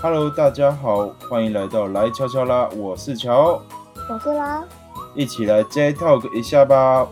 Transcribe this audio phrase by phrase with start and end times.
[0.00, 3.60] Hello，大家好，欢迎来到来悄悄啦，我是乔，
[4.08, 4.64] 我是啦，
[5.16, 7.08] 一起来 J Talk 一下吧。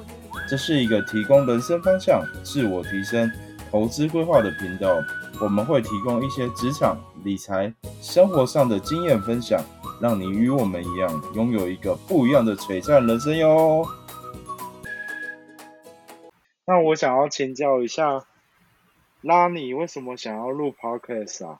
[0.49, 3.29] 这是一个提供人生方向、自我提升、
[3.72, 5.03] 投资规划的频道，
[5.41, 9.61] 我们会提供一些职场、理财、生活上的经验分享，
[10.01, 13.85] 让你与我们一样，拥有一个不一样的璀璨人生哟。
[16.65, 18.23] 那我想要请教一下，
[19.23, 21.59] 拉你为什么想要录 Podcast 啊？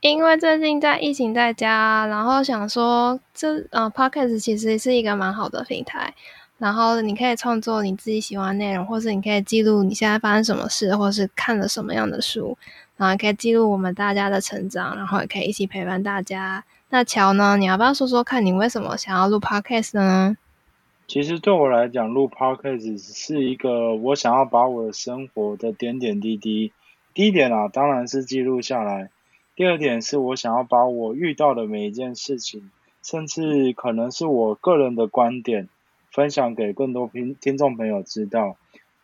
[0.00, 6.14] 因为最近在疫情在家，然后想说这呃 Podcast 其实是一个蛮好的平台，
[6.58, 12.56] 然后你可以创作你自己喜欢内容，或是你可以记录你现在发生什么事，或是看了什么样的书，
[12.96, 16.62] 然后可以记录我们大家的成长，然后也可以一起陪伴大家。
[16.90, 20.36] 那乔呢，你要不要说说看你为什么想要录 Podcast 呢？
[21.08, 26.72] 其实对我来讲，录 Podcast 是一个我想要把我的生活的点点滴滴，
[27.14, 29.10] 第一点啊，当然是记录下来。
[29.58, 32.70] 第二点是我想要把我遇到的每一件事情，
[33.02, 35.68] 甚至可能是我个人的观点，
[36.12, 38.56] 分享给更多听听众朋友知道，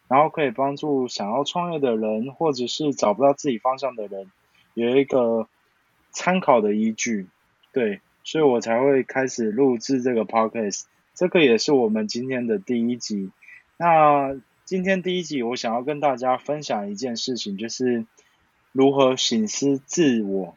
[0.06, 4.30] 然后可以帮助想要创业的人，或者是找不到自己方向的人，
[4.75, 5.48] 有一个
[6.12, 7.27] 参考的依据。
[7.72, 10.84] 对，所以我才会开始录制这个 podcast。
[11.14, 13.32] 这个也是我们今天的第一集。
[13.77, 18.06] 那今天第一集，我想要跟大家分享一件事情，就是。
[18.77, 20.56] 如何醒思自我？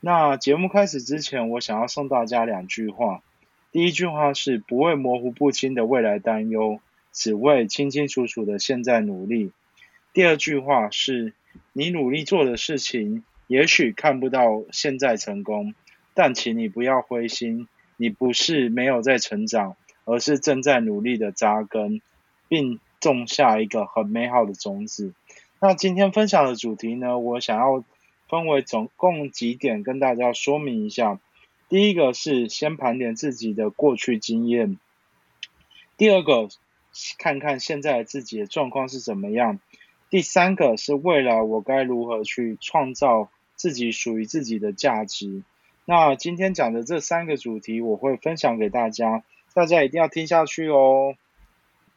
[0.00, 3.22] 那节目开始之前，我想要送大家两句话。
[3.72, 6.80] 第一句话是不为模糊不清的未来担忧，
[7.14, 9.52] 只为清清楚楚的现在努力。
[10.12, 11.32] 第二句话是
[11.72, 15.74] 你努力做的事情，也许看不到现在成功，
[16.12, 22.02] 但请你不要灰心，你不是没有在成长，而是正在努力的扎根，
[22.48, 25.14] 并种下一个很美好的种子。
[25.62, 27.84] 那今天分享的主题呢，我想要
[28.30, 31.20] 分为总共几点跟大家说明一下。
[31.68, 34.78] 第一个是先盘点自己的过去经验，
[35.98, 36.48] 第二个
[37.18, 39.60] 看看现在自己的状况是怎么样，
[40.08, 45.42] 第三个是未来我该如何去创造自己属于自己的价值。
[45.84, 49.22] 那今天讲的这三个主题，我会分享给大家，
[49.52, 51.16] 大家一定要听下去哦。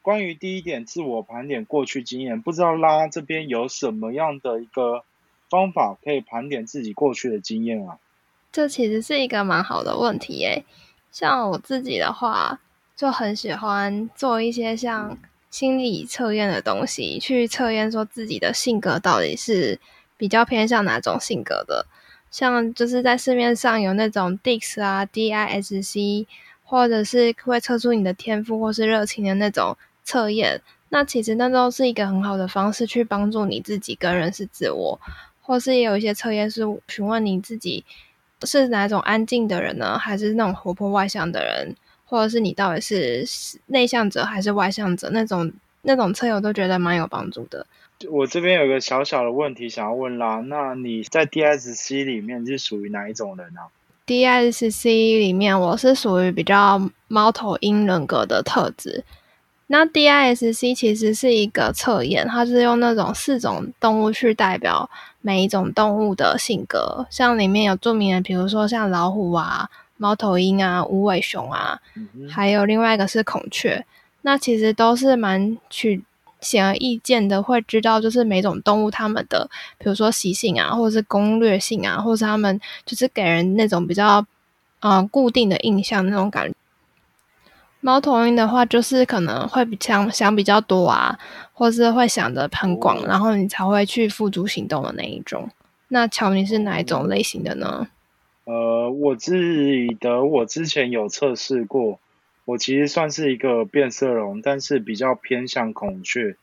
[0.04, 5.02] 关于第一点，自我盘点过去经验，不知道拉这边有什么样的一个
[5.48, 7.98] 方法可以盘点自己过去的经验啊？
[8.52, 10.62] 这其实是一个蛮好的问题诶。
[11.10, 12.60] 像我自己的话，
[12.94, 15.16] 就很喜欢做一些像
[15.48, 19.80] 心理测验的东西，去测验说自己的性格到底是
[20.18, 21.86] 比较偏向哪种性格的。
[22.30, 26.26] 像就是在市面上有那种 DIS 啊、DISC，
[26.62, 29.74] 或者是会测出你的天赋或是热情的那种。
[30.04, 30.60] 测验，
[30.90, 35.00] 那其实那都是一个很好的方式去帮助你自己跟认识自我，
[35.42, 37.84] 或是也有一些测验是询问你自己
[38.42, 43.26] 是哪种安静的人呢，还是那种活泼外向的人，或者是你到底是
[43.66, 45.08] 内向者还是外向者？
[45.10, 45.50] 那种
[45.82, 47.66] 那种测验我都觉得蛮有帮助的。
[48.10, 53.60] 我这边有个小小的问题想要问啦，那你在 DSC 里面是属于哪一种人呢
[54.06, 54.86] ？DSC
[55.18, 59.02] 里面我是属于比较猫头鹰人格的特质。
[59.66, 64.88] 那 DISC 其实是一个测验，它是用那种四种动物去代表
[65.22, 71.80] 每一种动物的性格，像里面有著名的，比如说像老虎啊、猫头鹰啊、无尾熊啊，
[72.30, 73.84] 还有另外一个是孔雀。
[74.20, 76.02] 那其实都是蛮去
[76.40, 79.48] 显而易见的，会知道就是每种动物它们的，
[79.78, 84.24] 比如说习性啊，或者是攻略性啊，或者是它们就是给人那种比较
[84.80, 86.54] 嗯固定的印象那种感觉。
[87.84, 91.18] 猫头鹰的话，就是可能会比想想比较多啊，
[91.52, 95.50] 或是会想的很广，然后你才会去付诸行动的那一种。
[95.88, 97.86] 那乔，你是哪一种类型的呢？
[98.44, 102.00] 呃，我自己的我之前有测试过，
[102.46, 106.36] 我其实算是一个变色龙，但是比较偏向孔雀。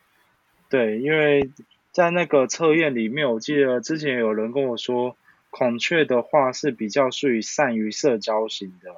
[0.69, 1.49] 对，因为
[1.91, 5.17] 在那个测验里面，我记得之前有人跟我说，
[5.49, 8.91] 孔雀的话是比较属于善于社交型的。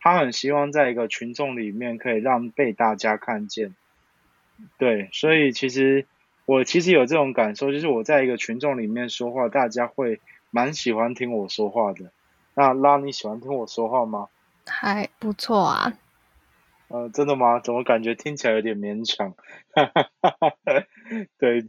[0.00, 3.74] 他很希望在一个群众里面可以让被大家看见，
[4.78, 6.06] 对，所以其实
[6.46, 12.12] 我其实有这种感受，就是我在一个群众里面说话，大家会蛮喜欢听我说话的。
[12.54, 14.28] 那拉你喜欢听我说话吗？
[14.66, 15.92] 还不错啊。
[16.88, 17.60] 呃，真的吗？
[17.60, 19.34] 怎么感觉听起来有点勉强？
[21.38, 21.66] 对，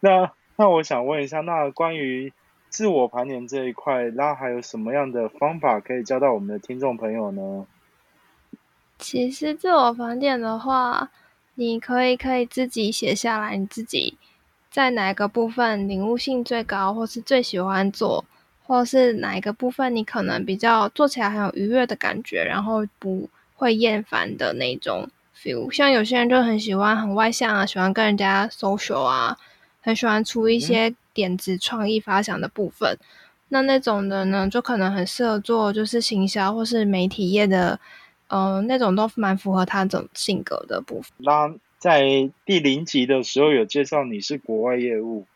[0.00, 2.32] 那那我想问一下，那关于
[2.70, 7.66] 自我盘点这一块，那还有什么样的方法可以教到我们的听众朋友呢？
[8.98, 11.10] 其实自我盘点的话，
[11.54, 14.18] 你可以可以自己写下来，你自己
[14.70, 18.24] 在哪个部分领悟性最高，或是最喜欢做，
[18.66, 25.70] 或是哪一个部分你可能比较做起来很有愉悦的感觉，然后不会厌烦的那种 feel。
[25.72, 29.38] 像有些人就很喜欢很外向啊，喜欢跟人家 social 啊，
[29.80, 32.96] 很喜欢出一些点子、创意发想的部分。
[33.48, 37.80] 那那种的呢，就可能很适合做就是行销或是媒体业的，
[38.28, 41.10] 嗯，那种都蛮符合他这种性格的部分。
[41.16, 45.26] 那在第零集的时候有介绍你是国外业务。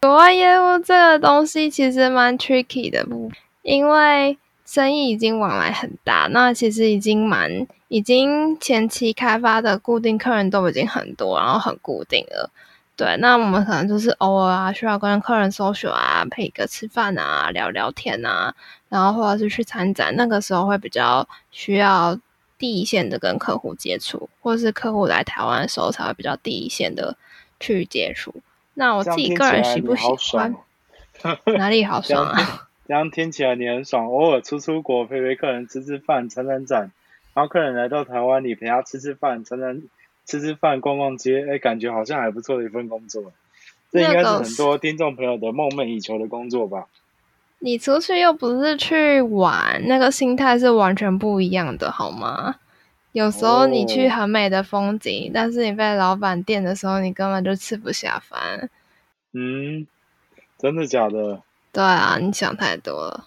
[0.00, 3.06] 国外业务这个东西其实蛮 tricky 的，
[3.62, 12.50] 因为生意已经往来很大，那其实已经蛮已经前期开发的固定客人都已经很多，然后很固定了。
[13.00, 18.54] 对，那我们可能就是偶尔啊，需要跟客人 social 啊，配个吃饭啊，聊聊天啊，
[18.90, 22.20] 然后或者是去参展，那个时候会比较需要
[22.58, 27.16] 第一线的跟客户接触，或者是客户来台湾的时候才会比较第一线的
[27.58, 28.34] 去接触。
[28.74, 30.02] 那我自己个人喜不喜
[30.36, 30.54] 欢？
[31.56, 32.68] 哪里好爽啊？
[32.86, 36.92] 这样听起来你很爽，偶尔出出国陪陪客人吃吃饭、参参展，
[37.32, 39.80] 然后客人来到台湾，你陪他吃吃饭、参参
[40.30, 43.32] 吃吃饭、逛逛街，哎，感觉好像还不错的一份工作。
[43.90, 46.86] 这应该是很多听众朋友的梦寐以求的工作吧？
[47.58, 52.54] 你出去又不是去玩，那个心态是完全不一样的，好吗？
[53.10, 58.70] 有时候你去很美的风景，但是你被老板电的时候，你根本就吃不下饭。
[59.32, 59.88] 嗯，
[60.56, 61.42] 真的假的？
[61.72, 63.26] 对啊，你想太多了。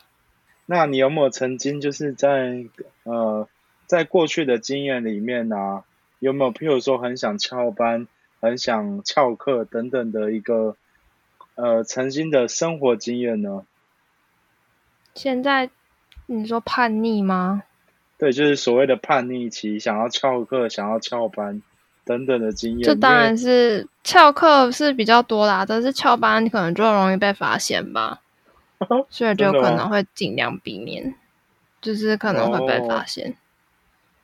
[0.66, 2.64] 那你有没有曾经就是在
[3.04, 3.50] 呃，
[3.86, 5.84] 在过去的经验里面呢，
[6.24, 8.08] 有没有譬如说很想翘班、
[8.40, 10.78] 很想翘课等等的一个
[11.56, 13.66] 呃曾经的生活经验呢？
[15.14, 15.70] 现在
[16.28, 17.64] 你说叛逆吗？
[18.18, 21.62] 对，就是所谓的叛逆期，想要翘课、想要翘班
[22.06, 22.84] 等等的经验。
[22.84, 28.22] 这当然是翘课是比较多啦，但是翘班可能就容易被发现吧，
[29.12, 31.14] 所以就可能会尽量避免，
[31.81, 33.36] 就是可能会被发现。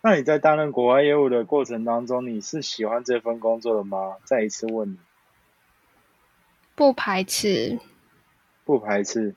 [0.01, 4.16] 那你在担任国外业务的过程当中，你是喜欢这份工作的吗？
[4.24, 4.98] 再一次问你，
[6.75, 7.80] 不排斥，
[8.63, 9.36] 不排斥，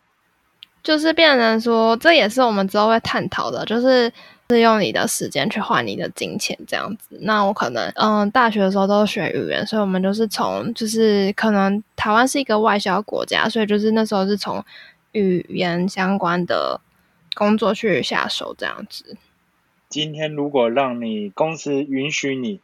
[0.82, 4.12] 就是变成说，这也是我们之后会探讨的，就是。
[4.50, 7.16] 是用你的时间去换你的金钱这样子。
[7.22, 14.62] 那我可能，嗯，大学的时候都是学语言，所以我们就是从，就是可能台湾是一个外销国家，所以就是那时候是从
[15.12, 16.78] 语言相关的
[17.32, 19.16] 工作去下手这样子。
[19.92, 22.62] 今天如果让你公司允许你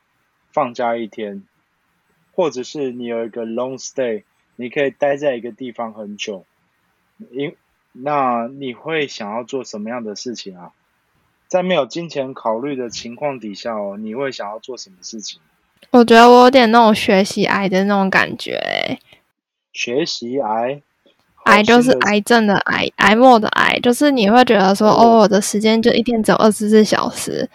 [0.51, 1.45] 放假一天，
[2.33, 4.23] 或者是你有一个 long stay，
[4.57, 6.47] 你可以待在一个地方很久，
[7.31, 7.55] 因
[7.93, 10.73] 那你会想要做什么样的事情啊？
[11.49, 15.39] 在没有金钱考虑的情况底下哦，你会想要做什么事情？
[15.91, 19.01] 我觉得我有点那种学习癌的那种感觉诶。
[19.75, 20.81] 学习癌，
[21.49, 27.49] 癌就是癌症的癌，癌末的癌，就是你会觉得说，哦，我的时间就一天只有二十四小时，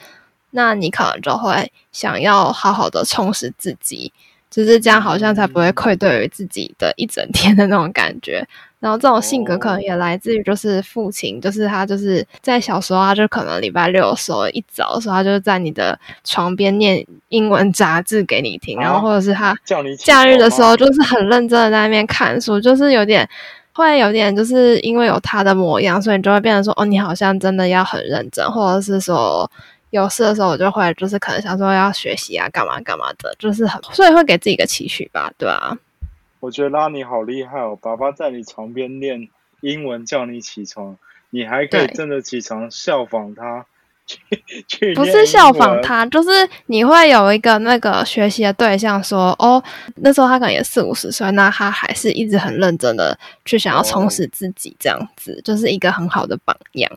[0.52, 4.12] 那你可能就会想要好好的充实自己，
[4.50, 8.48] 就是这样，好像才不会愧对于自己的一整天的那种感觉。
[8.80, 19.58] 然后这种性格可能也来自于就是父亲，就是他就是在小时候他就可能礼拜六的时候一早的时候他就在你的床边念英文杂志给你听，然后或者是他
[19.98, 23.28] 假日的时候就是很认真的在那边看书，就是有点
[23.74, 29.50] 会有点就是因为有他的模样，所以你就会变成说哦，你好像真的要很认真，或者是说
[29.90, 35.78] 有事的时候我就会就是可能想说要学习啊干嘛干嘛的，就是很 所以会给自己一个期许吧，对吧？
[36.40, 37.78] 我觉得拉你好厉害哦！
[37.82, 39.30] 爸爸在你床边念
[39.62, 40.98] 英文叫你起床，
[41.30, 43.66] 你还可以真的起床效仿他。
[44.96, 46.30] 不是效仿他，就是
[46.66, 49.64] 你会有一个那个学习的对象，说哦，
[49.96, 56.92] 那时候他可能也四五十岁，那他还是一直很认真的去想要充实自己，这样子就是一个很好的榜样。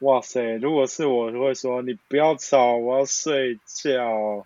[0.00, 0.56] 哇塞！
[0.56, 4.44] 如果是我，会说你不要吵，我要睡觉。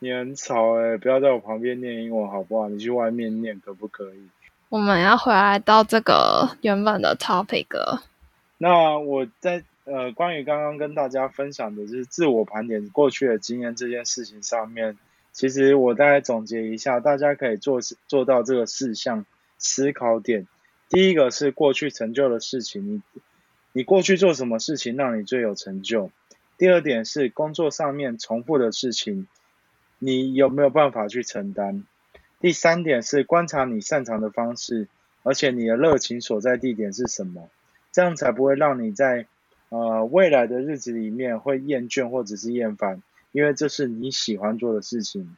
[0.00, 0.96] 你很吵哎！
[0.96, 2.68] 不要在我旁边念英文好不好？
[2.68, 4.28] 你去外面念可不可以？
[4.68, 7.66] 我们要回来到这个原本的 topic。
[8.58, 14.98] 那我在呃，关于刚刚跟大家分享的就是自我盘点过去的经验这件事情上面，
[15.32, 19.24] 其实我大概总结一下，大家可以做做到这个四项
[19.56, 20.46] 思考点。
[20.90, 23.02] 第一个是过去成就的事情，你
[23.72, 26.10] 你过去做什么事情让你最有成就？
[26.58, 29.26] 第二点是工作上面重复的事情。
[29.98, 31.84] 你有没有办法去承担？
[32.40, 34.86] 第三点是观察你擅长的方式，
[35.22, 37.48] 而且你的热情所在地点是什么，
[37.90, 39.26] 这样才不会让你在
[39.70, 45.36] 呃未来的日子里面会厌倦或者是厌烦，因为这是你喜欢做的事情。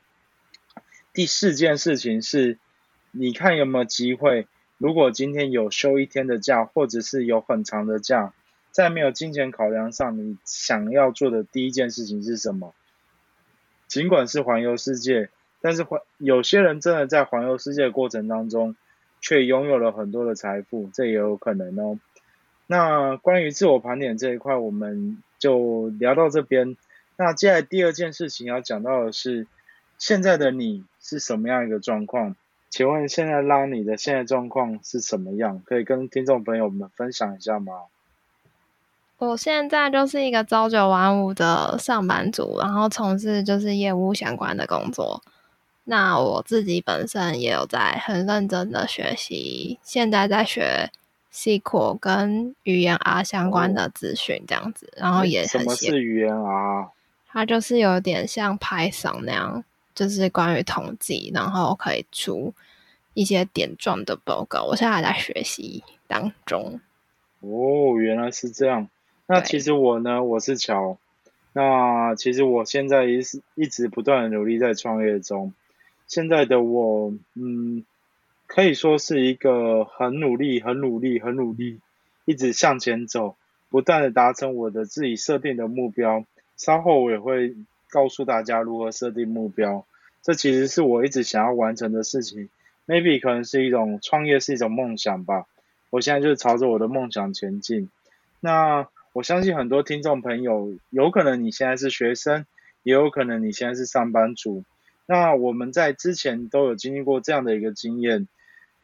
[1.12, 2.58] 第四件事情是，
[3.10, 4.46] 你看有没有机会
[4.78, 8.32] 如果今天有休一天的假，或者是有很长的假，
[8.70, 12.72] 在没有金钱考量上，你想要做的第一件事情是什么？
[13.88, 18.76] 尽管是环游世界，但是环有些人真的在环游世界的过程当中，
[19.20, 21.98] 却拥有了很多的财富，这也有可能哦。
[22.70, 26.76] 那关于自我盘点这一块，我们就聊到这边。
[27.16, 29.48] 那接下来第二件事情要讲到的是，
[29.98, 32.36] 现在的你是什么样一个状况？
[32.68, 35.60] 请问现在拉你的现在状况是什么样？
[35.66, 37.72] 可以跟听众朋友们分享一下吗？
[39.18, 45.20] 我现在就是一个朝九晚五的上班族，然后从事就是业务相关的工作。
[45.82, 50.88] 那我自己本身也有在很认真的学习，现在在学
[51.32, 56.88] SQL 跟语言 R 相关的资讯这样子，然后也什么是语言 R？
[57.28, 62.52] 它就是有点像 Python 那样，就是关于统计，然后可以出
[63.14, 64.64] 一些点状的报告。
[64.64, 66.80] 我现在还在学习当中。
[67.40, 68.88] 哦，原来是这样。
[69.26, 70.98] 那其实我呢，我是乔。
[71.52, 75.52] 那其实我现在也是一直不断的努力在创业中。
[76.06, 77.84] 现在的我，嗯，
[78.52, 81.78] 可以说是一个很努力、很努力、很努力，
[82.24, 83.36] 一直向前走，
[83.68, 86.24] 不断的达成我的自己设定的目标。
[86.56, 87.54] 稍后我也会
[87.88, 89.86] 告诉大家如何设定目标。
[90.20, 92.48] 这其实是我一直想要完成的事情。
[92.88, 95.46] Maybe 可能是一种创业，是一种梦想吧。
[95.90, 97.88] 我现在就是朝着我的梦想前进。
[98.40, 98.88] 那。
[99.12, 102.46] 我相信很多听众朋友，有可能你现在是学生，
[102.84, 104.62] 也有可能你现在是上班族。
[105.04, 108.28] 那我们在之前都有经历过这样的一个经验。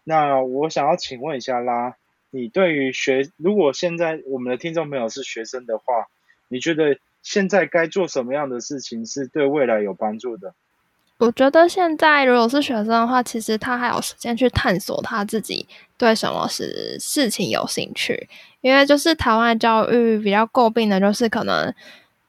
[0.08, 1.96] 那我想要请问一下啦，
[2.30, 6.06] 你对于学，如果现在我们的听众朋友是学生的话，
[6.46, 10.54] 你觉得现在该做什么样的事情是对未来有帮助的？
[11.18, 15.66] 我觉得现在如果是学生的话，其实他还有时间去探索他自己
[15.98, 18.28] 对什么是事情有兴趣，
[18.60, 21.74] 因为就是台湾教育比较诟病的就是可能。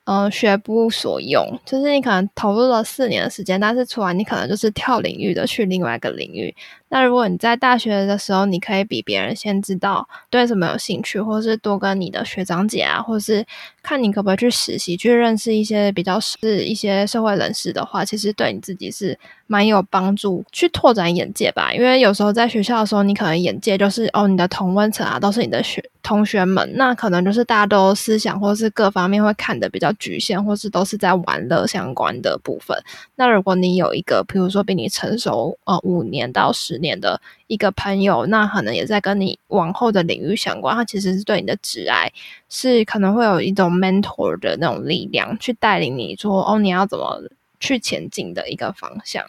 [0.10, 6.55] 嗯，学不所用，就是你可能投入了四年的时间，但是出来你可能就是跳领域的去另外一个领域。
[6.89, 13.46] 那如果你在大学的时候，你可以比别人先知道对什么有兴趣，或是多跟你的学长姐啊，或是
[13.84, 21.74] 看你可不可以去实习，去认识一些比较是一些社会人士的话，其实对你自己是蛮有帮助，去拓展眼界吧。
[21.74, 32.77] 因为有时候在学校的时候，你可能眼界就是哦，你的同温层啊，都是你的学同学们，那可能就是大家都思想或是各方面会看的比较局限，或是都是在玩乐相关的部分。
[33.15, 36.76] 那如果你有一个，比如说比你成熟呃五年到十。
[36.77, 40.75] 年的一个朋友，那可能也在跟你往后的领域相关。
[40.75, 42.12] 他其实是对你的挚爱，
[42.50, 47.24] 是可能会有一种 mentor 的那种力量，去带领你说哦，你要怎么
[47.60, 49.25] 去前进的一个方向。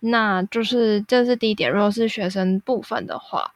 [0.00, 1.70] 那就是这是第一点。
[1.70, 3.52] 如果是学生部分的话，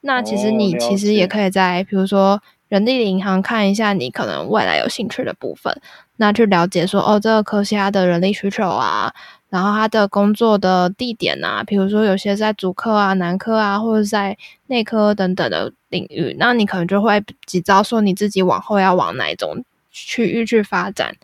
[0.00, 5.80] 那其实你其实也可以在比如说人力银行看一下你可能未来有兴趣的部分，
[6.16, 9.14] 那去了解说哦，这个科系它的人力需求啊。
[9.52, 14.34] 然后他的工作的地点啊，比如说有些在主科啊、男科啊，或者在
[14.68, 21.14] 内科等等的领域，那你可能就会几招说你自己往后要往哪一种区域去发展。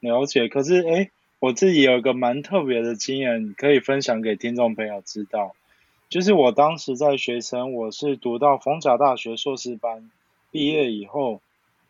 [0.00, 5.54] 了解，可是哎，我自己有一个蛮特别的经验，可以分享给听众朋友知道，
[6.08, 10.10] 就是我当时在学生，我是读到逢甲大学硕士班
[10.50, 11.42] 毕业以后，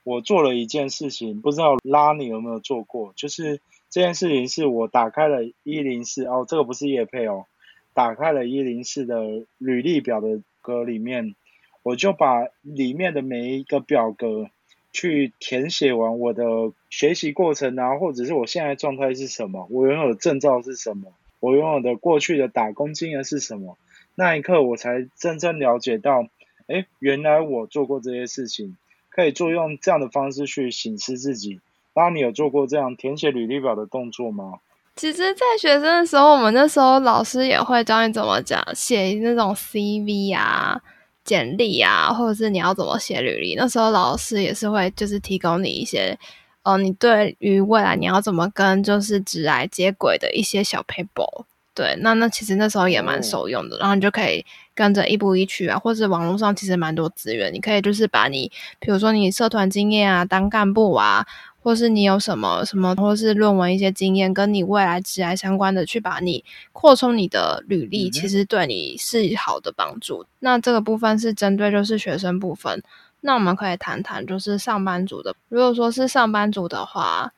[0.03, 3.61] 我做了一件事情，不知道拉你有没有做过，就是。
[3.91, 7.47] 这件事情是我打开了一零四哦，这个不是叶配哦，
[7.93, 11.35] 打开了一零四的履历表的格里面，
[11.83, 14.49] 我就把里面的每一个表格
[14.93, 16.45] 去填写完我的
[16.89, 23.77] 学习过程啊，或者是我现在状态是什么，我拥有的证照是什么，我拥有的过去的打工经验是什么，
[24.15, 26.29] 那一刻我才真正了解到，
[26.69, 28.77] 哎，原来我做过这些事情，
[29.09, 31.61] 可以做用这样的方式去醒思自己。
[31.95, 34.61] 那你有做过这样填写履历表的动作吗？
[34.97, 40.79] 其实，在学生的时候，我们那时候老师也会教你怎么讲写那种 CV 啊、
[41.25, 43.55] 简历啊，或者是你要怎么写履历。
[43.55, 46.19] 那时候老师也是会就是提供你一些，
[46.65, 51.45] 呃，你对于未来你要怎么跟就是职来接轨的一些小 paper。
[51.73, 54.45] 对，那那其实那时候也蛮受用的，然后你就可以
[54.75, 61.27] 跟着一步一趋啊，或者网络上其实蛮多资源，你可以就是把你，比如说你社团经验啊，当干部啊。
[61.63, 70.25] 或是你有什么什么，或是论文一些经验，跟你未来职业相关的，去把你扩充你的履历，其实对你是好的帮助。
[70.39, 72.83] 那这个部分是针对就是学生部分，
[73.21, 75.35] 那我们可以谈谈就是上班族的。
[75.49, 77.33] 如果说是上班族的话，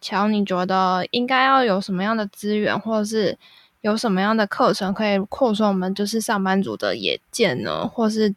[0.00, 3.38] 乔，你觉得应该要有什么样的资源，或者是
[3.80, 7.86] 有什么样的课程可以扩充我们就是上班族的眼界呢？
[7.86, 8.34] 或是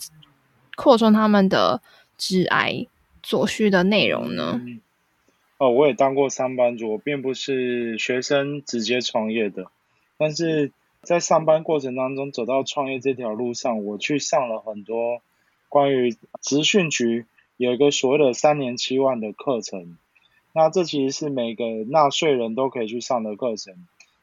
[0.75, 1.81] 扩充他们的
[2.17, 2.85] 职癌
[3.23, 4.59] 所需的内容呢？
[4.63, 4.79] 嗯
[5.61, 9.67] 哦，我也当过上班族，我并不是学生直接创业的，
[10.17, 10.71] 但是
[11.03, 15.21] 在上班过程当中走到创业这条路上，我去上了很多
[15.69, 17.27] 关于职训局
[17.57, 19.99] 有一个所谓的三年七万的课程。
[20.51, 23.75] 那这其实是每个纳税人都可以去上的课程。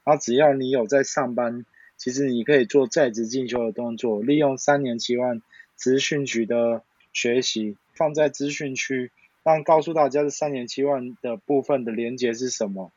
[0.05, 1.65] 那只要你有在上班，
[1.97, 5.41] 其实你可以做在职进修的动作，利用三年七万
[5.77, 9.13] 资讯局的学习放在资讯区，
[9.49, 12.93] 让告诉大家这三年七万的部分的连接是什么。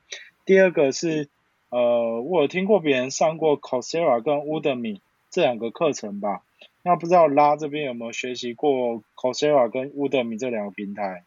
[0.46, 1.30] 第二个是，
[1.70, 6.42] 呃，我有听过别人上过 c o r s e r a 跟 Udemy 这两个课程吧？
[6.84, 11.24] 那不知道拉这边有没有学习过 c o r s e r a 跟 Udemy 这两个平台？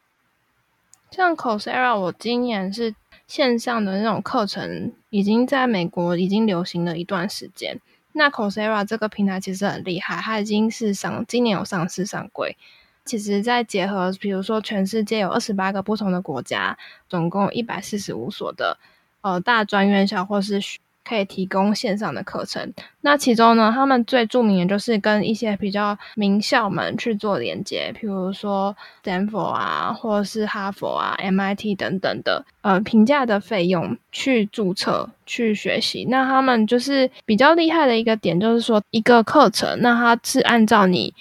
[1.11, 2.93] 像 c o r s e r a 我今年是
[3.25, 7.79] 线上的那种课程，已经在美国已经流行了一段时间。
[8.11, 12.57] 那 c o r s e r a 这个平台其实很厉害，它已经是上今年有上市上柜。
[13.05, 18.77] 其实，在结合比如说全世界有二十八个不同的国家，总共一百四十五所的
[19.21, 20.59] 呃大专院校或是。
[21.07, 36.07] 可以提供线上的课程，那其中呢，他们最著名的就是跟一些比较名校们去做连接，譬如说 Stanford 啊，或者是哈佛啊、MIT 等等的，呃，平价的费用去注册去学习。
[36.09, 41.13] 那他们就是比较厉害的一个点，就是说一个课程，那它是按照你，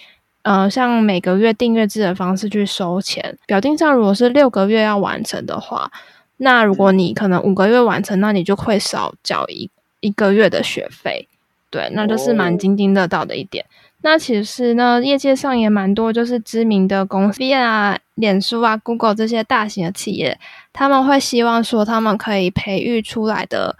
[0.45, 3.37] 呃，像每个月订阅制的方式去收钱。
[3.47, 5.91] 表定上如果是六个月要完成的话。
[6.39, 9.71] 那如果你可能五个月完成，那你就会少缴一
[10.01, 11.29] 一个月的学费，
[11.71, 13.65] 对，那就是蛮津津乐道的一点。
[14.03, 20.39] 那其实呢，业界上也蛮多，就是知名的公司啊、脸书啊、Google 这些大型的企业，
[20.73, 23.77] 他们会希望说，他们可以培育出来的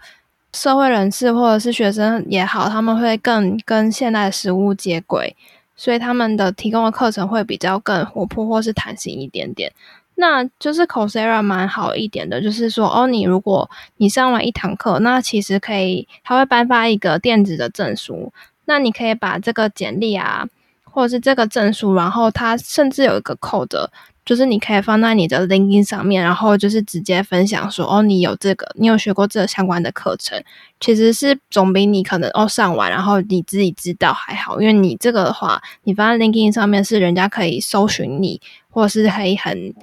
[0.53, 5.35] 社会人士或者是学生也好，他们会更跟现代的食物接轨，
[5.75, 9.71] 所以他们的提供的课程会比较更活泼或是弹性一点点。
[10.17, 18.31] 那就是 Coursera 蛮好一点的，就是说，哦，你如果你上完一堂课，那其实可以，他会颁发一个电子的证书，
[18.63, 20.47] 那你可以把这个简历啊，
[20.85, 23.91] 或者是这个证书，然后他甚至有一个扣的
[24.25, 30.43] 就是你可以放在你的 LinkedIn 上面，然后就是直接分享说，哦，你有这个，你有学过这个相关的课程，
[30.79, 38.41] 其实是总比你可能哦上完，然后你自己知道还好，因为你这个的话，你放在 LinkedIn 上面是人家可以搜寻你。
[38.75, 39.73] 或者是可以很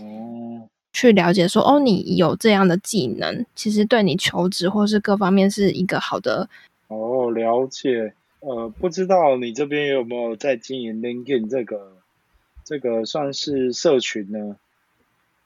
[0.93, 6.47] 去了解说，哦，你有这样的技能，其实对你求职或是各方面是一个好的。
[6.89, 8.13] 哦，了解。
[8.41, 12.02] 呃，不知道你这边有没有在经营 LinkedIn 这个
[12.65, 14.57] 这个算是社群呢？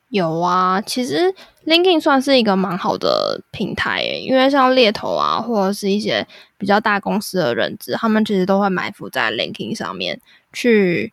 [0.09, 1.35] 有啊，其实
[1.67, 6.27] LinkedIn 算是一个蛮好的平台，因为像猎头啊，或者是一些
[6.57, 10.21] 比较大公司的人资，他们其实都会埋伏在 LinkedIn 上面
[10.53, 11.13] 去。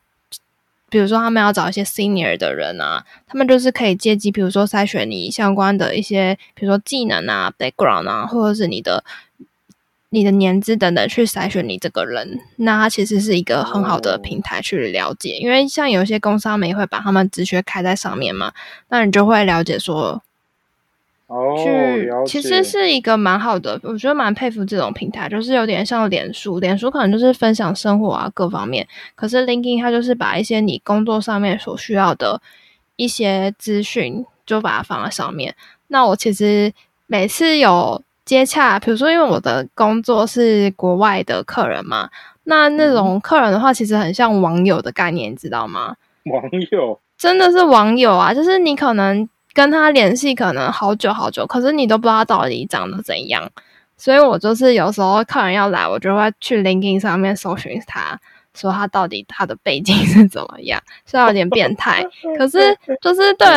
[0.90, 9.04] 比如说，他们要找一些 senior 的人啊，他们就是可以借机，比如说筛选你相关的一些，比如说技能啊、background 啊，或者是你的
[10.14, 12.40] 你的年资等等，去筛选你这个人。
[12.58, 18.54] 那它其实是一个很好的平台去了解，因为像有些公司他们也会把他们职缺开在上面嘛，
[18.90, 20.22] 那你就会了解说。
[21.64, 32.40] 去，其实是一个蛮好的，我觉得蛮佩服这种平台，就是有点像脸书，脸书可能就是分享生活啊各方面，可是 LinkedIn 它就是把一些你工作上面所需要的
[32.98, 35.56] 一些资讯，就把它放在上面。
[35.88, 36.72] 那我其实
[37.08, 42.10] 每次有接洽，比如说因为我的工作是国外的客人嘛，
[42.44, 45.96] 那那种客人的话，其实很像网友的概念，你知道吗？
[46.26, 49.28] 网友真的是网友啊，就是你可能。
[49.56, 53.48] 跟他联系可能好久好久，可是你都不知道到底长得怎样，
[53.96, 58.20] 所以我就是有时候客人要来，我就会去 LinkedIn 上面搜寻他，
[58.56, 62.04] 说他到底他的背景是怎么样， 虽然有点变态，
[62.38, 62.58] 可是
[63.02, 63.48] 就是对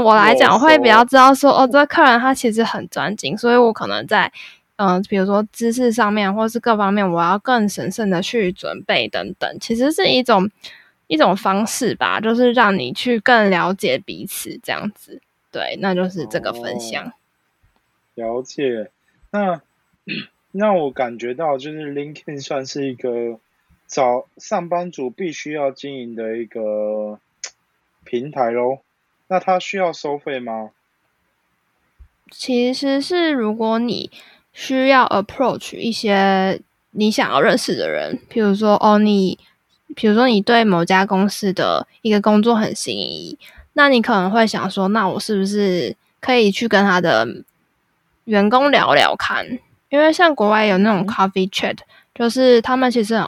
[0.00, 4.30] 我来讲会比较知道说，哦，这客人他其实很专精，所以我可能在
[4.76, 10.50] 嗯，比如说知识上面或是各方面，我要更审慎的去准备等等，其实是一种
[11.06, 15.20] 一种方式吧，就是让你去更了解彼此这样子。
[15.52, 17.12] 对，那就是这个分享。
[18.16, 18.90] 了解，
[19.30, 19.60] 那
[20.50, 23.38] 那我感觉到就是 LinkedIn 算是一个
[23.94, 27.20] 找上班族必须要经营的一个
[28.02, 28.80] 平台喽。
[29.28, 30.70] 那它需要收费吗？
[32.28, 34.10] 其实是如果你
[34.52, 39.38] 需要 approach 一些你想要认识的人，比如说哦，你
[39.94, 43.38] 比如说你对某家公司的一个工作很心仪。
[43.74, 47.24] 那你可能会想说，那我是不是可以去跟他的
[48.24, 49.46] 员工聊聊看？
[49.88, 51.78] 因因为像国外有那种 coffee chat，
[52.12, 53.24] 就是他们其实很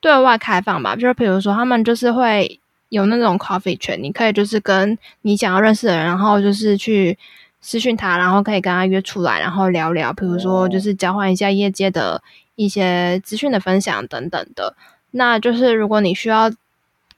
[0.00, 7.18] 对外开放吧，就是比如说他们就是会有那种 coffee chat，你可以就是跟你想要认识的人，然后就是去
[7.60, 12.22] 私讯他，然后可以跟他约出来，然后聊聊，比如说就是交换一下业界的
[12.54, 14.76] 一些资讯的分享等等的。
[15.10, 16.52] 那就是如果你需要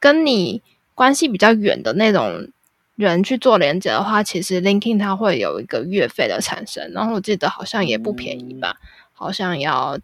[0.00, 0.62] 跟你
[0.94, 2.48] 关系比较远的那种
[2.96, 8.76] 人去做连接的话，其实 LinkedIn 它会有一个月费的产生，然后我记得好像也不便宜吧，
[9.12, 9.98] 好像要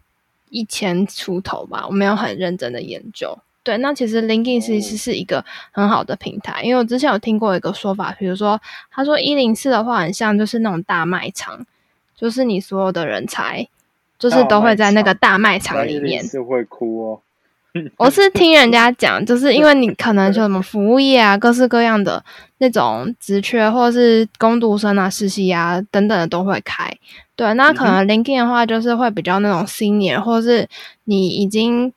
[0.55, 3.37] 一千出头吧，我没有很认真的研究。
[3.61, 11.65] 对，那其实 LinkedIn 其实是一个很好的平台，因为我之前有听过一个说法，比如说他说一零四的话很像就是那种大卖场，
[12.15, 13.67] 就是你所有的人才
[14.17, 17.21] 就是都会在那个大卖场里面，是会哭哦。
[17.97, 22.23] 我是听人家讲，就是因为你可能就什么服务业啊，各式各样的
[22.59, 26.89] 那种职缺，或者是工读生啊、实习啊等等的都会开。
[27.35, 30.69] 对，那可能 LinkedIn 的话，就是会比较那种 senior，或者是
[31.03, 31.91] 你已经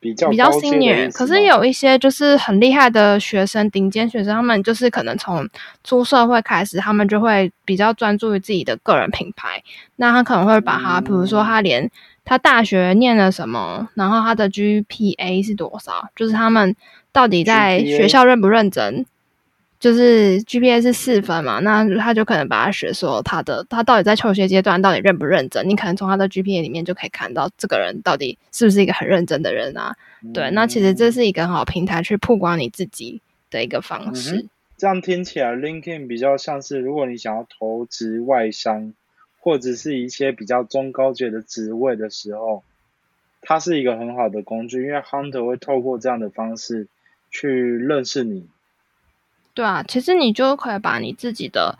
[0.00, 5.46] 比较比较 senior，可是有一些就是很厉害的学生，顶尖学生，他们就是可能从
[5.84, 9.62] 出社会开始，他们就会比较专注于自己的个人品牌。
[9.96, 11.90] 那他可能会把他，比如说他连。
[12.24, 13.88] 他大学念了什么？
[13.94, 16.08] 然后他的 GPA 是多少？
[16.14, 16.74] 就是他们
[17.10, 19.04] 到底在学校认不认真？
[19.80, 25.68] 就是 GPA 是四分嘛，那他就可能把他学说他的他到底在求学阶段到底认不认真？
[25.68, 29.96] 你可能从他的 GPA 里面就可以看到这个人到底是不是一个很认真的人啊？
[30.32, 34.46] 对，那其实这是一个很好平台去曝光你自己的一个方式。
[34.78, 38.94] 这样听起来，LinkedIn 比较像是如果你想要投资外商。
[39.42, 42.62] 或者是一些比较中高阶的职位的时候，
[43.40, 46.86] 它是一个很好的工具，因为 hunter 会透过这样的方式
[47.28, 48.46] 去认识你。
[49.52, 51.76] 对啊，其实你就可以把你自己的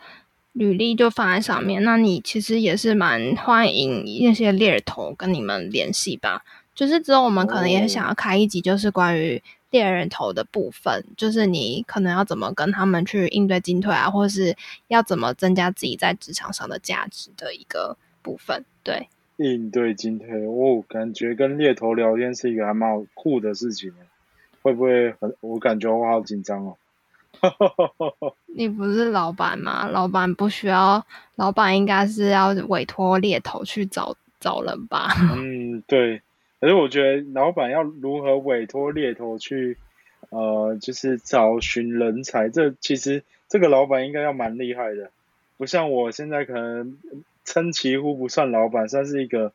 [0.51, 6.43] 履历就放在上面，那你其实也是蛮欢迎那些猎头跟你们联系吧。
[6.75, 9.41] 就是之后我们可能也想要开一集，就是关于。
[9.73, 14.55] 猎人头的部分，就是你可能要怎么跟他们去应对进退啊，或是
[14.87, 18.63] 要怎么增加自己在职场上的价值的一个部分。
[18.83, 23.91] 对，应对进退，我感觉跟猎头聊天是一个还蛮酷的事情。
[24.61, 25.35] 会不会很？
[25.41, 26.77] 我感觉我好紧张哦。
[28.55, 29.87] 你不是老板吗？
[29.87, 31.03] 老板不需要，
[31.35, 35.07] 老板应该是要委托猎头去找找人吧？
[35.35, 36.21] 嗯，对。
[36.63, 39.77] 可是我觉得老板要如何委托猎头去，
[40.29, 45.11] 呃，就是找寻人才，这其实这个老板应该要蛮厉害的，
[45.57, 46.97] 不像我现在可能
[47.43, 49.51] 称其乎不算老板，算是一个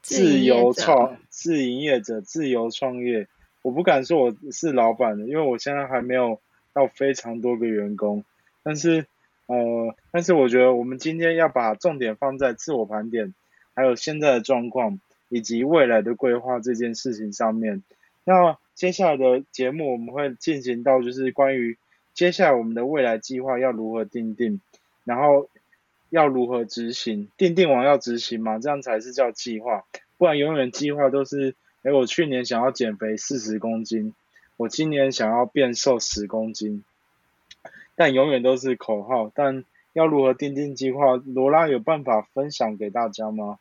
[0.00, 3.28] 自由创自营业者、自由创业。
[3.60, 6.40] 我不敢说我是老板的，因为我现在还没有
[6.72, 8.24] 到非常多个员工。
[8.62, 9.04] 但是，
[9.44, 13.34] 呃，但是我觉得我们今天要把重点放在自我盘点，
[13.74, 14.98] 还有现在的状况。
[15.28, 17.82] 以及未来的规划这件事情上面，
[18.24, 21.78] 那接下来的节目我们会进行到就是关于
[22.14, 24.60] 接下来我们的未来计划要如何定定，
[25.04, 25.48] 然后
[26.10, 29.84] 要如何执行，定定完要执行嘛，这样才是叫计划，
[30.18, 34.14] 不然永远计划都是，哎，我去年想要减肥四十公斤，
[34.56, 36.84] 我今年想要变瘦十公斤，
[37.96, 43.58] 但永远都是口号，但要如何定定计划，罗拉有办法分享给大家吗？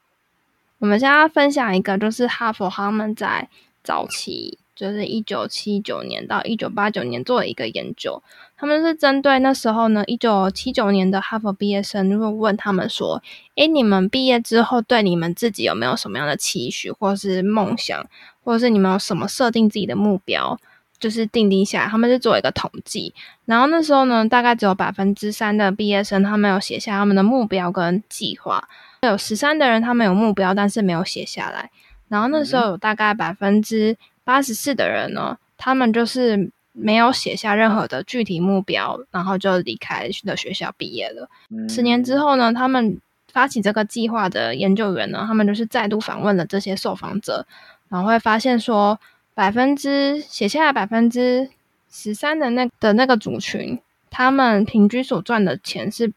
[0.86, 3.50] 我们现在分享一个，就是哈佛他们在
[3.84, 8.22] 早期，就是一九七九年到一九八九年做了一个研究。
[8.56, 13.20] 他们是针对那时候呢，一九七九年的哈佛毕业生，就会问他们说
[13.58, 18.06] ：“诶，你们毕业之后对你们自己有没有什么样的期许，或是梦想，
[18.44, 20.60] 或者是你们有什么设定自己的目标？
[21.00, 23.12] 就是定定下来。”他们是做一个统计，
[23.46, 28.70] 然后那时候呢，大概只有百分之三的毕业生，他们有写下他们的目标跟计划。
[29.02, 31.70] 有十三的人，他们有目标，但是没有写下来。
[32.08, 41.28] 然后那时候有大概百分之八十四的人呢，他们就是没有写下任何的具体目标，然后就离开的学校毕业了。
[41.68, 43.00] 十年之后呢，他们
[43.32, 47.46] 发起这个计划的研究员呢，他们就是再度访问了这些受访者，
[47.90, 49.00] 然后会发现说，
[49.34, 51.50] 百分之写下来百分之
[51.92, 53.80] 十三的那的那个族群，
[54.10, 56.14] 他们平均所赚的钱是。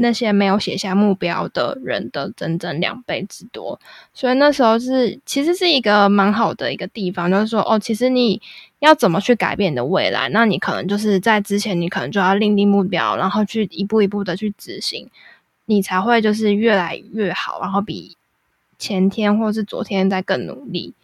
[0.00, 3.78] 那些没有写下目标的人的整整两倍之多，
[4.14, 8.40] 所以那时候是其实是一个蛮好的一个地方，就是说哦，其实你
[8.78, 15.08] 要怎么去改变你的未来，那你可能就是在之前你可能就要另定目标，然后去一步一步的去执行，
[15.66, 18.16] 你才会就是越来越好，然后比
[18.78, 20.94] 前天或是昨天再更努力。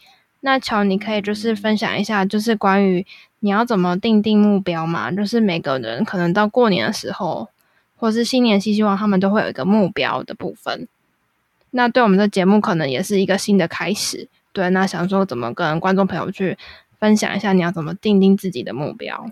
[0.41, 3.07] 那乔，你可以就是分享一下，就是关于
[3.41, 5.11] 你要怎么定定目标嘛？
[5.11, 7.49] 就是每个人可能到过年的时候。
[7.97, 10.89] 或是新年新希望，他们都会有一个目标的部分。
[11.71, 14.29] 那对我们的节目可能也是一个新的开始。
[14.53, 16.57] 对，那想说怎么跟观众朋友去
[17.01, 19.31] 分享一下，你要怎么定定自己的目标？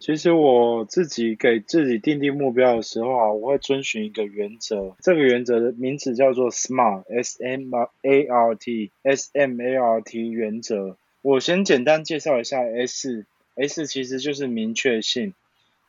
[0.00, 10.96] 其实我自己给自己定定目标的时候啊，我会遵循一个原则，这个原则的名字叫做 SMART，S M A R T，S M A R T 原则。
[11.22, 15.34] 我先简单介绍一下 S，S 其实就是明确性，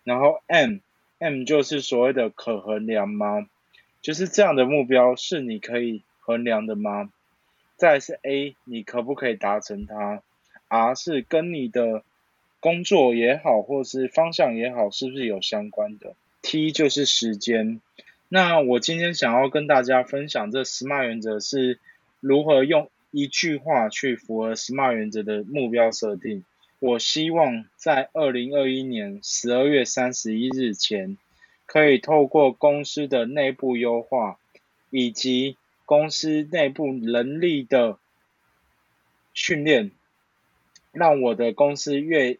[0.03, 0.77] 然后 M
[1.23, 3.47] M 就是所谓的可衡量吗？
[4.01, 7.09] 就是这样的目标是你可以衡量的吗？
[7.77, 10.21] 再是 A，你可不可以达成它
[10.67, 12.03] ？R 是跟你的
[12.59, 17.79] 工作也好，或是方向也好，是不是有相关的？T 就是时间。
[18.27, 21.79] 那我今天想要跟大家分享这 SMART 原则是
[22.19, 26.43] 如何用一句话去符合 SMART 原则的目标设定。
[26.85, 31.17] 我希望在二零二一年十二月三十一日前，
[31.65, 34.37] 可以透过公司的内部优化
[34.89, 37.97] 以及公司内部能力的
[39.33, 39.91] 训练，
[40.91, 42.37] 让我的公司月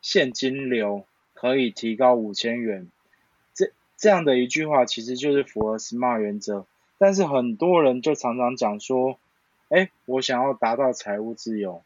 [0.00, 2.88] 现金流可以提高五千元，
[3.52, 6.64] 这这样的一句话其实就是符合 SMART 原则。
[6.96, 9.18] 但是很多人就常常讲说，
[9.68, 11.82] 哎，我想要达到财务自由，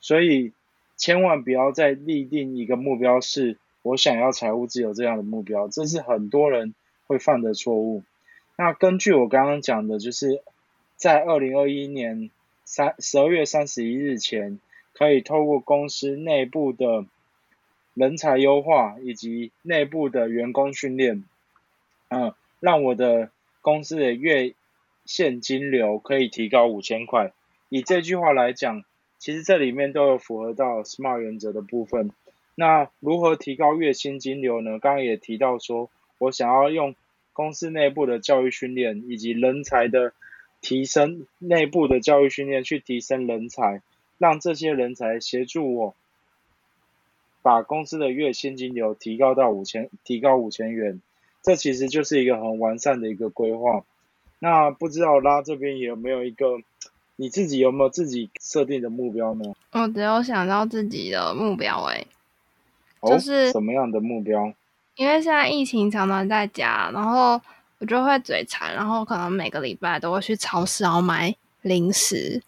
[0.00, 0.52] 所以
[1.00, 6.74] 千万不要再立定一个目标是我想要财务自由这样的目标，这是很多人
[7.06, 8.04] 会犯的错误。
[8.56, 10.42] 那根据我刚刚讲的，就是
[10.96, 12.30] 在二零二一年
[12.64, 14.60] 三十二月三十一日前，
[14.92, 17.06] 可以透过公司内部的。
[17.92, 21.24] 人才优化以及内部的员工训练，
[22.08, 23.30] 嗯，让我的
[23.62, 24.54] 公司的月
[25.04, 27.32] 现金流可以提高五千块。
[27.68, 28.84] 以这句话来讲，
[29.20, 32.10] 其实这里面都有符合到 SMART 原则的部分。
[32.56, 34.78] 那如何提高月现金流呢？
[34.80, 36.96] 刚刚也提到说，我想要用
[37.32, 40.12] 公司内部的教育训练以及人才的
[40.60, 43.82] 提升，内部的教育训练去提升人才，
[44.18, 45.94] 让这些人才协助我。
[47.42, 51.00] 把公司的月现金流提高到五千，提高五千元，
[51.42, 53.84] 这其实就是一个很完善的一个规划。
[54.38, 56.58] 那不知道拉这边有没有一个，
[57.20, 59.44] 你自己有没有自己设定的目标呢？
[59.72, 62.02] 我只有想到自己的目标，哎，
[63.02, 64.50] 就是什么样的目标？
[64.94, 67.38] 因为现在疫情常常在家，然后
[67.78, 72.42] 我就会嘴馋，然后可能每个礼拜都会去超市然后买零食，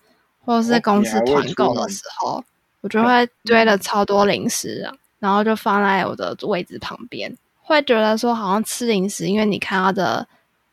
[0.46, 2.42] 或者是公司团购的时候。
[2.80, 10.26] 我就会堆了超多零食啊，然后就放在我的位置旁边，会觉得说好像吃零食，因为你看它的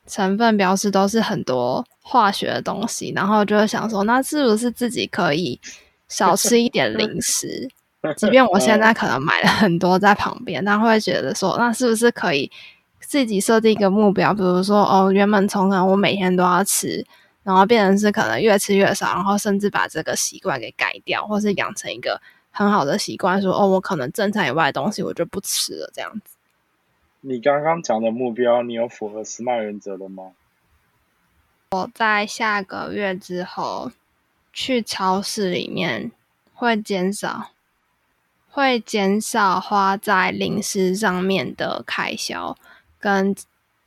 [0.07, 5.59] 成分标示都是很多化学的东西，然后就会想说，那是不是自己可以
[6.07, 7.69] 少吃一点零食？
[8.17, 12.49] 即便我现在可能买了很多在旁边，但会觉得说，那是不是可以
[12.99, 14.33] 自己设定一个目标？
[14.33, 17.05] 比如说，哦，原本从可能我每天都要吃。
[17.41, 26.35] 然后变成是可能越吃越少，然后甚至把这个习惯给改掉，或是养成一个很好的习惯，说哦，我可能正餐以外的东西我就不吃了，这样子。
[27.21, 30.31] 你刚刚讲的目标，你有符合司马原则的吗？
[31.71, 33.91] 我在下个月之后
[34.51, 36.11] 去超市里面
[36.55, 37.51] 会减少，
[38.49, 42.57] 会减少花在零食上面的开销，
[42.99, 43.35] 跟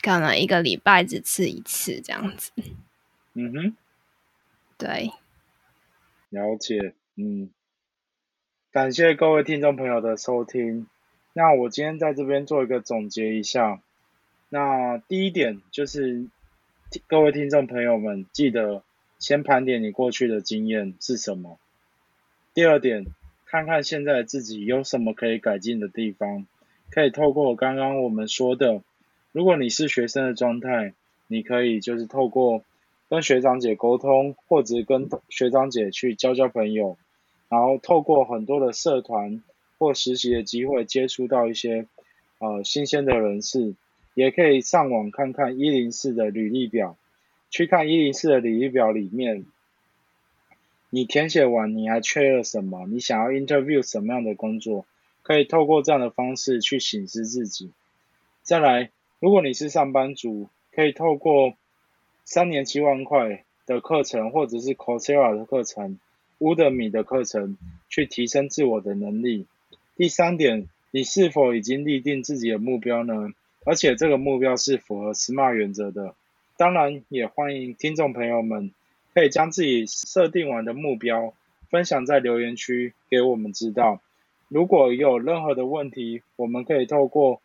[0.00, 2.52] 可能一个礼拜只吃一次这样子。
[3.34, 3.76] 嗯哼，
[4.78, 5.10] 对，
[6.28, 7.50] 了解，嗯，
[8.70, 10.86] 感谢各位听众朋友的收听。
[11.32, 13.80] 那我今天在这边做一个总结一下。
[14.50, 16.28] 那第一点就是，
[17.06, 18.82] 各位听众朋友们记得
[19.18, 21.58] 先盘点你过去的经验是什么。
[22.54, 23.06] 第二点，
[23.46, 26.46] 看看现在自己有什么可以改进的地方，
[26.90, 28.82] 可以透过刚刚我们说的，
[29.32, 30.94] 如果你是学生的状态，
[31.28, 32.64] 你可以就是透过。
[33.08, 36.96] 跟学长姐沟通，或者跟学长姐去交交朋友，
[37.50, 39.42] 然后透过很多的社团
[39.76, 41.86] 或实习的机会，接触到一些
[42.38, 43.74] 呃新鲜的人士，
[44.14, 46.96] 也可以上网看看一零四的履历表，
[47.50, 49.44] 去看一零四的履历表里面，
[50.90, 52.86] 你填写完你还缺了什么？
[52.86, 54.84] 你想要 interview 什么样的工作？
[55.22, 57.70] 可以透过这样的方式去审视自己。
[58.42, 61.54] 再来，如果你是上班族，可以透过
[62.24, 66.00] 三年七万块的课程，或者是 Coursera 的课程、
[66.40, 67.56] Udemy 的课程，
[67.88, 69.46] 去提升自我的能力。
[69.94, 73.32] 第三点，你是否已经立定自己的目标呢？
[73.64, 76.14] 而且这个目标是符合 SMART 原则的。
[76.56, 78.72] 当然，也欢迎听众朋友们
[79.14, 81.34] 可以将自己设定完的目标
[81.70, 84.00] 分享在留言区给我们知道。
[84.48, 87.40] 如果有任何的问题，我们可以透过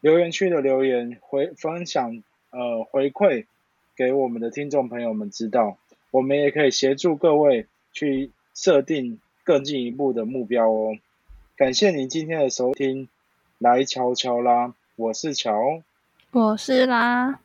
[0.00, 3.46] 留言区的留言回分享呃回馈。
[3.94, 5.76] 给我们的听众朋友们知道，
[6.10, 10.96] 我们也可以协助各位去设定更进一步的目标哦。
[11.56, 13.10] 感谢您今天的收听，
[13.58, 15.52] 来瞧瞧啦，我是乔，
[16.32, 17.38] 我是啦。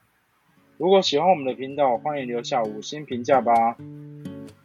[0.78, 3.76] 如果喜欢我们的频道，欢迎留下五星评价吧。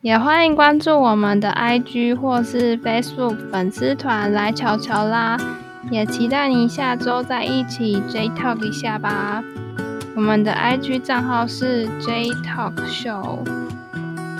[0.01, 5.39] 也欢迎关注我们的 IG 或是 Facebook 粉丝团来瞧瞧啦。
[5.91, 9.43] 也期待你下周再一起 J Talk 一下吧。
[10.15, 13.39] 我们的 IG 账号是 J Talk Show。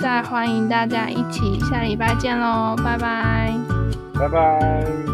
[0.01, 3.53] 再欢迎大家一起下礼拜见喽，拜拜。
[4.13, 5.12] 拜拜。